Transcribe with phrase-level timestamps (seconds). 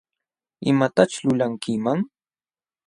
[0.71, 1.99] ¿Imataćh lulankiman?